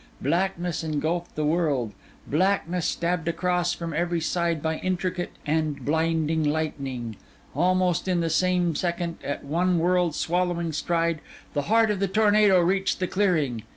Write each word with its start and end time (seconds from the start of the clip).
Blackness 0.19 0.83
engulfed 0.83 1.35
the 1.35 1.45
world; 1.45 1.93
blackness, 2.25 2.87
stabbed 2.87 3.27
across 3.27 3.73
from 3.75 3.93
every 3.93 4.19
side 4.19 4.59
by 4.59 4.77
intricate 4.79 5.33
and 5.45 5.85
blinding 5.85 6.43
lightning. 6.43 7.17
Almost 7.53 8.07
in 8.07 8.19
the 8.19 8.31
same 8.31 8.73
second, 8.73 9.19
at 9.23 9.43
one 9.43 9.77
world 9.77 10.15
swallowing 10.15 10.71
stride, 10.73 11.19
the 11.53 11.61
heart 11.69 11.91
of 11.91 11.99
the 11.99 12.07
tornado 12.07 12.59
reached 12.59 12.99
the 12.99 13.05
clearing. 13.05 13.61